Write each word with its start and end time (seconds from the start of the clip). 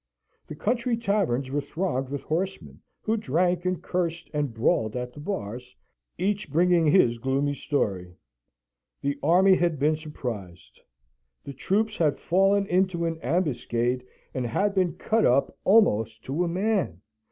The 0.47 0.55
country 0.55 0.97
taverns 0.97 1.51
were 1.51 1.61
thronged 1.61 2.09
with 2.09 2.23
horsemen, 2.23 2.81
who 3.03 3.17
drank 3.17 3.65
and 3.65 3.83
cursed 3.83 4.31
and 4.33 4.51
brawled 4.51 4.95
at 4.95 5.13
the 5.13 5.19
bars, 5.19 5.75
each 6.17 6.49
bringing 6.49 6.87
his 6.87 7.19
gloomy 7.19 7.53
story. 7.53 8.15
The 9.01 9.19
army 9.21 9.53
had 9.55 9.77
been 9.77 9.95
surprised. 9.97 10.81
The 11.43 11.53
troops 11.53 11.97
had 11.97 12.17
fallen 12.17 12.65
into 12.65 13.05
an 13.05 13.19
ambuscade, 13.21 14.03
and 14.33 14.47
had 14.47 14.73
been 14.73 14.93
cut 14.95 15.23
up 15.23 15.55
almost 15.65 16.23
to 16.23 16.43
a 16.43 16.47
man. 16.47 17.01